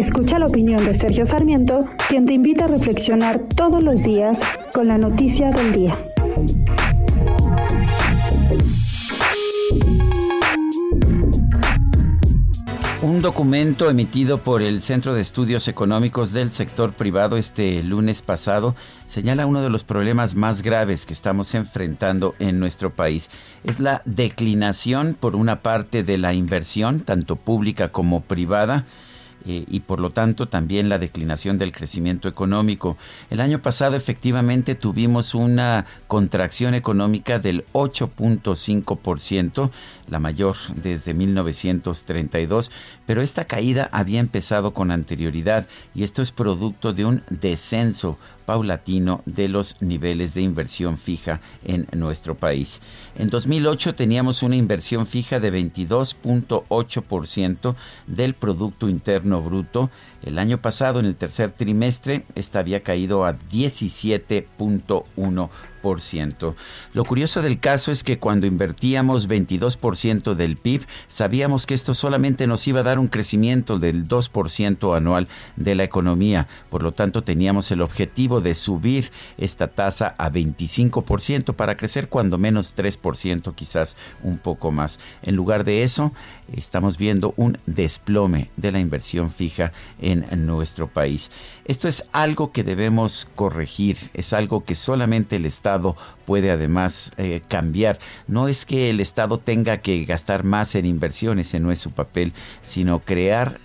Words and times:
Escucha 0.00 0.38
la 0.38 0.46
opinión 0.46 0.82
de 0.86 0.94
Sergio 0.94 1.26
Sarmiento, 1.26 1.86
quien 2.08 2.24
te 2.24 2.32
invita 2.32 2.64
a 2.64 2.68
reflexionar 2.68 3.38
todos 3.54 3.84
los 3.84 4.02
días 4.02 4.40
con 4.72 4.88
la 4.88 4.96
noticia 4.96 5.50
del 5.50 5.72
día. 5.72 5.98
Un 13.02 13.20
documento 13.20 13.90
emitido 13.90 14.38
por 14.38 14.62
el 14.62 14.80
Centro 14.80 15.12
de 15.12 15.20
Estudios 15.20 15.68
Económicos 15.68 16.32
del 16.32 16.50
Sector 16.50 16.94
Privado 16.94 17.36
este 17.36 17.82
lunes 17.82 18.22
pasado 18.22 18.74
señala 19.06 19.44
uno 19.44 19.60
de 19.60 19.68
los 19.68 19.84
problemas 19.84 20.34
más 20.34 20.62
graves 20.62 21.04
que 21.04 21.12
estamos 21.12 21.54
enfrentando 21.54 22.34
en 22.38 22.58
nuestro 22.58 22.88
país. 22.88 23.28
Es 23.64 23.80
la 23.80 24.00
declinación, 24.06 25.14
por 25.20 25.36
una 25.36 25.60
parte, 25.60 26.02
de 26.02 26.16
la 26.16 26.32
inversión, 26.32 27.00
tanto 27.00 27.36
pública 27.36 27.88
como 27.88 28.22
privada, 28.22 28.86
eh, 29.46 29.64
y 29.68 29.80
por 29.80 30.00
lo 30.00 30.10
tanto 30.10 30.46
también 30.46 30.88
la 30.88 30.98
declinación 30.98 31.58
del 31.58 31.72
crecimiento 31.72 32.28
económico. 32.28 32.96
El 33.30 33.40
año 33.40 33.60
pasado 33.60 33.96
efectivamente 33.96 34.74
tuvimos 34.74 35.34
una 35.34 35.86
contracción 36.06 36.74
económica 36.74 37.38
del 37.38 37.64
8.5%, 37.72 39.70
la 40.08 40.18
mayor 40.18 40.56
desde 40.74 41.14
1932, 41.14 42.70
pero 43.06 43.22
esta 43.22 43.44
caída 43.44 43.88
había 43.92 44.20
empezado 44.20 44.74
con 44.74 44.90
anterioridad 44.90 45.66
y 45.94 46.02
esto 46.02 46.22
es 46.22 46.32
producto 46.32 46.92
de 46.92 47.04
un 47.04 47.22
descenso 47.30 48.18
paulatino 48.50 49.22
de 49.26 49.48
los 49.48 49.80
niveles 49.80 50.34
de 50.34 50.42
inversión 50.42 50.98
fija 50.98 51.40
en 51.62 51.86
nuestro 51.92 52.36
país. 52.36 52.80
En 53.16 53.28
2008 53.28 53.94
teníamos 53.94 54.42
una 54.42 54.56
inversión 54.56 55.06
fija 55.06 55.38
de 55.38 55.52
22.8% 55.52 57.76
del 58.08 58.34
Producto 58.34 58.88
Interno 58.88 59.40
Bruto. 59.40 59.88
El 60.24 60.40
año 60.40 60.60
pasado, 60.60 60.98
en 60.98 61.06
el 61.06 61.14
tercer 61.14 61.52
trimestre, 61.52 62.24
esta 62.34 62.58
había 62.58 62.82
caído 62.82 63.24
a 63.24 63.38
17.1%. 63.38 65.50
Lo 66.92 67.04
curioso 67.04 67.42
del 67.42 67.58
caso 67.58 67.92
es 67.92 68.04
que 68.04 68.18
cuando 68.18 68.46
invertíamos 68.46 69.28
22% 69.28 70.34
del 70.34 70.56
PIB, 70.56 70.86
sabíamos 71.08 71.66
que 71.66 71.74
esto 71.74 71.94
solamente 71.94 72.46
nos 72.46 72.66
iba 72.68 72.80
a 72.80 72.84
dar 72.84 72.98
un 72.98 73.08
crecimiento 73.08 73.78
del 73.78 74.06
2% 74.06 74.96
anual 74.96 75.28
de 75.56 75.74
la 75.74 75.84
economía. 75.84 76.48
Por 76.68 76.82
lo 76.82 76.92
tanto, 76.92 77.22
teníamos 77.22 77.70
el 77.70 77.82
objetivo 77.82 78.40
de 78.40 78.54
subir 78.54 79.10
esta 79.38 79.68
tasa 79.68 80.14
a 80.18 80.30
25% 80.30 81.54
para 81.54 81.76
crecer 81.76 82.08
cuando 82.08 82.38
menos 82.38 82.76
3%, 82.76 83.54
quizás 83.54 83.96
un 84.22 84.38
poco 84.38 84.70
más. 84.70 84.98
En 85.22 85.36
lugar 85.36 85.64
de 85.64 85.82
eso, 85.82 86.12
estamos 86.52 86.98
viendo 86.98 87.34
un 87.36 87.58
desplome 87.66 88.50
de 88.56 88.72
la 88.72 88.80
inversión 88.80 89.30
fija 89.30 89.72
en 90.00 90.46
nuestro 90.46 90.88
país. 90.88 91.30
Esto 91.64 91.86
es 91.86 92.04
algo 92.10 92.50
que 92.50 92.64
debemos 92.64 93.28
corregir, 93.36 94.10
es 94.12 94.32
algo 94.32 94.64
que 94.64 94.74
solamente 94.74 95.36
el 95.36 95.46
Estado 95.46 95.69
puede 96.26 96.50
además 96.50 97.12
eh, 97.16 97.42
cambiar. 97.48 97.98
No 98.26 98.48
es 98.48 98.64
que 98.64 98.90
el 98.90 99.00
Estado 99.00 99.38
tenga 99.38 99.78
que 99.78 100.04
gastar 100.04 100.44
más 100.44 100.74
en 100.74 100.86
inversiones, 100.86 101.48
ese 101.48 101.60
no 101.60 101.72
es 101.72 101.78
su 101.78 101.90
papel, 101.90 102.32
sino 102.62 103.00
crear 103.00 103.58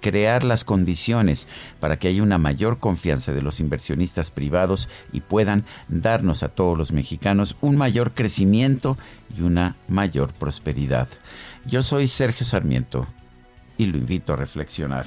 crear 0.00 0.44
las 0.44 0.64
condiciones 0.64 1.46
para 1.80 1.98
que 1.98 2.08
haya 2.08 2.22
una 2.22 2.36
mayor 2.36 2.78
confianza 2.78 3.32
de 3.32 3.40
los 3.40 3.58
inversionistas 3.58 4.30
privados 4.30 4.90
y 5.14 5.22
puedan 5.22 5.64
darnos 5.88 6.42
a 6.42 6.50
todos 6.50 6.76
los 6.76 6.92
mexicanos 6.92 7.56
un 7.62 7.76
mayor 7.76 8.12
crecimiento 8.12 8.98
y 9.34 9.40
una 9.40 9.76
mayor 9.88 10.34
prosperidad. 10.34 11.08
Yo 11.64 11.82
soy 11.82 12.06
Sergio 12.06 12.44
Sarmiento 12.44 13.06
y 13.78 13.86
lo 13.86 13.96
invito 13.96 14.34
a 14.34 14.36
reflexionar. 14.36 15.06